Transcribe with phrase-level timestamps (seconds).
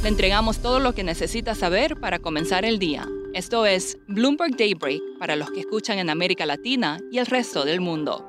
[0.00, 3.08] Le entregamos todo lo que necesita saber para comenzar el día.
[3.34, 7.80] Esto es Bloomberg Daybreak para los que escuchan en América Latina y el resto del
[7.80, 8.24] mundo.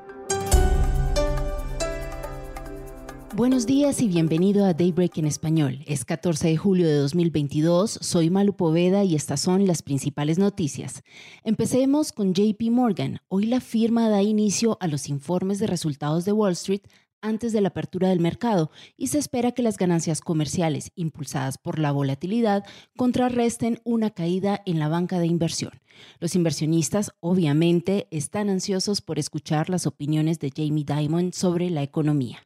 [3.36, 5.80] Buenos días y bienvenido a Daybreak en español.
[5.86, 11.04] Es 14 de julio de 2022, soy Malu Poveda y estas son las principales noticias.
[11.44, 13.22] Empecemos con JP Morgan.
[13.28, 16.82] Hoy la firma da inicio a los informes de resultados de Wall Street
[17.22, 21.80] antes de la apertura del mercado y se espera que las ganancias comerciales impulsadas por
[21.80, 22.64] la volatilidad
[22.96, 25.82] contrarresten una caída en la banca de inversión.
[26.20, 32.40] Los inversionistas obviamente están ansiosos por escuchar las opiniones de Jamie Dimon sobre la economía.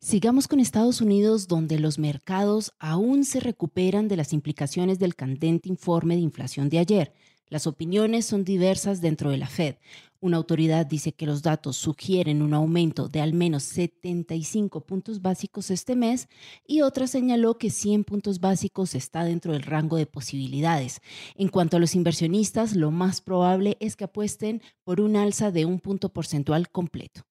[0.00, 5.68] Sigamos con Estados Unidos, donde los mercados aún se recuperan de las implicaciones del candente
[5.68, 7.12] informe de inflación de ayer.
[7.50, 9.76] Las opiniones son diversas dentro de la Fed.
[10.20, 15.70] Una autoridad dice que los datos sugieren un aumento de al menos 75 puntos básicos
[15.70, 16.28] este mes
[16.66, 21.00] y otra señaló que 100 puntos básicos está dentro del rango de posibilidades.
[21.36, 25.66] En cuanto a los inversionistas, lo más probable es que apuesten por un alza de
[25.66, 27.27] un punto porcentual completo.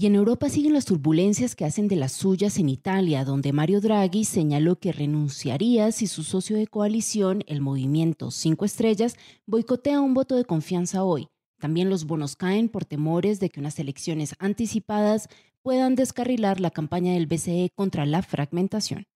[0.00, 3.80] Y en Europa siguen las turbulencias que hacen de las suyas en Italia, donde Mario
[3.80, 10.14] Draghi señaló que renunciaría si su socio de coalición, el movimiento Cinco Estrellas, boicotea un
[10.14, 11.26] voto de confianza hoy.
[11.58, 15.28] También los bonos caen por temores de que unas elecciones anticipadas
[15.62, 19.08] puedan descarrilar la campaña del BCE contra la fragmentación.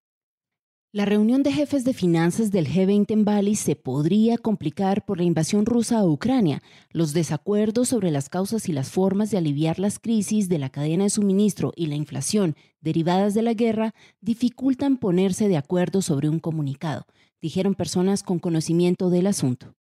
[0.95, 5.25] La reunión de jefes de finanzas del G20 en Bali se podría complicar por la
[5.25, 6.62] invasión rusa a Ucrania.
[6.91, 11.05] Los desacuerdos sobre las causas y las formas de aliviar las crisis de la cadena
[11.05, 16.41] de suministro y la inflación derivadas de la guerra dificultan ponerse de acuerdo sobre un
[16.41, 17.06] comunicado,
[17.41, 19.75] dijeron personas con conocimiento del asunto.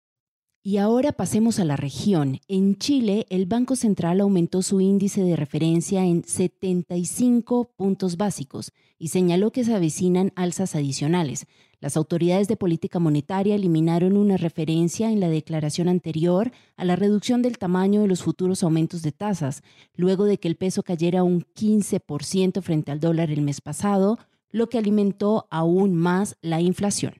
[0.62, 2.38] Y ahora pasemos a la región.
[2.46, 9.08] En Chile, el Banco Central aumentó su índice de referencia en 75 puntos básicos y
[9.08, 11.46] señaló que se avecinan alzas adicionales.
[11.80, 17.40] Las autoridades de política monetaria eliminaron una referencia en la declaración anterior a la reducción
[17.40, 19.62] del tamaño de los futuros aumentos de tasas,
[19.94, 24.18] luego de que el peso cayera un 15% frente al dólar el mes pasado,
[24.50, 27.19] lo que alimentó aún más la inflación.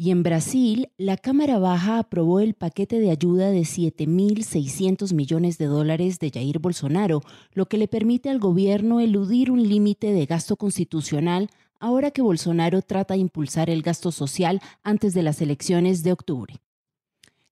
[0.00, 5.66] Y en Brasil, la Cámara Baja aprobó el paquete de ayuda de 7.600 millones de
[5.66, 7.20] dólares de Jair Bolsonaro,
[7.50, 11.50] lo que le permite al gobierno eludir un límite de gasto constitucional
[11.80, 16.60] ahora que Bolsonaro trata de impulsar el gasto social antes de las elecciones de octubre.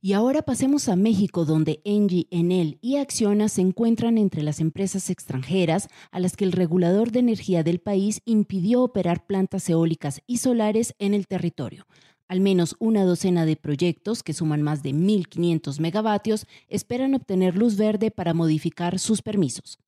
[0.00, 5.10] Y ahora pasemos a México, donde Engie, Enel y Acciona se encuentran entre las empresas
[5.10, 10.36] extranjeras a las que el regulador de energía del país impidió operar plantas eólicas y
[10.36, 11.86] solares en el territorio.
[12.28, 17.76] Al menos una docena de proyectos que suman más de 1.500 megavatios esperan obtener luz
[17.76, 19.78] verde para modificar sus permisos.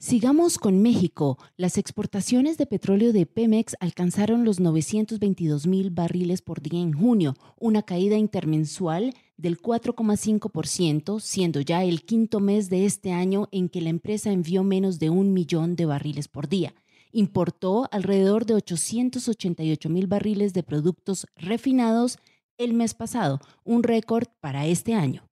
[0.00, 1.38] Sigamos con México.
[1.56, 7.34] Las exportaciones de petróleo de Pemex alcanzaron los 922 mil barriles por día en junio,
[7.58, 13.80] una caída intermensual del 4,5%, siendo ya el quinto mes de este año en que
[13.80, 16.74] la empresa envió menos de un millón de barriles por día
[17.12, 22.18] importó alrededor de 888 mil barriles de productos refinados
[22.58, 25.28] el mes pasado, un récord para este año.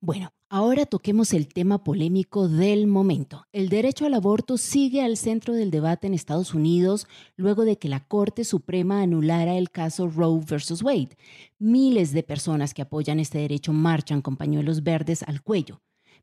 [0.00, 3.46] Bueno, ahora toquemos el tema polémico del momento.
[3.52, 7.06] El derecho al aborto sigue al centro del debate en Estados Unidos
[7.36, 10.82] luego de que la Corte Suprema anulara el caso Roe vs.
[10.82, 11.16] Wade.
[11.58, 15.80] Miles de personas que apoyan este derecho marchan con pañuelos verdes al cuello.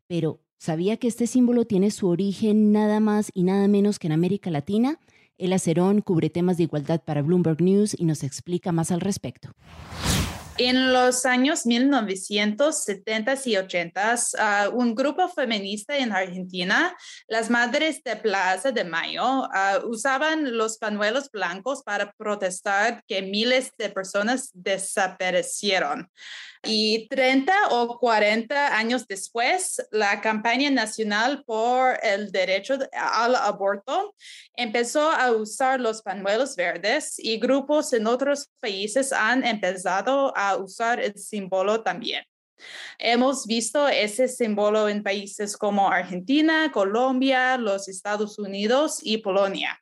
[0.10, 4.14] Pero, ¿sabía que este símbolo tiene su origen nada más y nada menos que en
[4.14, 5.00] América Latina?
[5.38, 9.54] El Acerón cubre temas de igualdad para Bloomberg News y nos explica más al respecto.
[10.58, 16.98] En los años 1970 y 80, uh, un grupo feminista en Argentina,
[17.30, 23.72] las Madres de Plaza de Mayo, uh, usaban los pañuelos blancos para protestar que miles
[23.78, 26.10] de personas desaparecieron.
[26.64, 34.14] Y 30 o 40 años después, la campaña nacional por el derecho al aborto
[34.56, 41.00] empezó a usar los pañuelos verdes y grupos en otros países han empezado a usar
[41.00, 42.26] el símbolo también.
[42.98, 49.80] Hemos visto ese símbolo en países como Argentina, Colombia, los Estados Unidos y Polonia.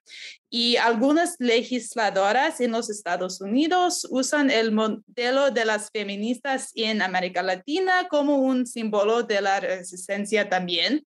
[0.50, 7.44] Y algunas legisladoras en los Estados Unidos usan el modelo de las feministas en América
[7.44, 11.06] Latina como un símbolo de la resistencia también.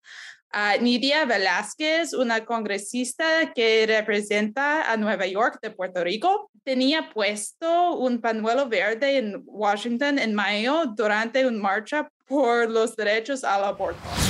[0.81, 8.21] Nidia Velázquez, una congresista que representa a Nueva York de Puerto Rico, tenía puesto un
[8.21, 14.28] pañuelo verde en Washington en mayo durante una marcha por los derechos al aborto.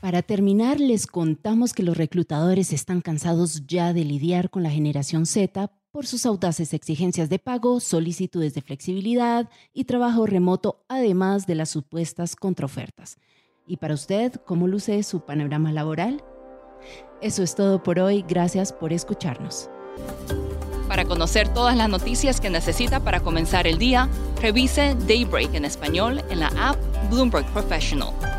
[0.00, 5.24] Para terminar, les contamos que los reclutadores están cansados ya de lidiar con la generación
[5.24, 11.54] Z por sus audaces exigencias de pago, solicitudes de flexibilidad y trabajo remoto, además de
[11.54, 13.18] las supuestas contraofertas.
[13.66, 16.22] ¿Y para usted, cómo luce su panorama laboral?
[17.22, 18.22] Eso es todo por hoy.
[18.28, 19.70] Gracias por escucharnos.
[20.88, 24.08] Para conocer todas las noticias que necesita para comenzar el día,
[24.40, 26.76] revise Daybreak en español en la app
[27.10, 28.12] Bloomberg Professional.